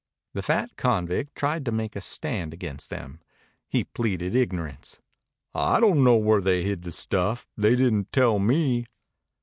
[0.33, 3.21] The fat convict tried to make a stand against them.
[3.67, 4.99] He pleaded ignorance.
[5.53, 7.45] "I don' know where they hid the stuff.
[7.55, 8.87] They didn't tell me."